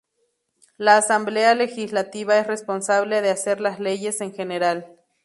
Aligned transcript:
La 0.77 0.97
Asamblea 0.97 1.53
Legislativa 1.53 2.39
es 2.39 2.47
responsable 2.47 3.21
de 3.21 3.29
hacer 3.29 3.61
las 3.61 3.79
leyes 3.79 4.19
en 4.21 4.33
general. 4.33 4.97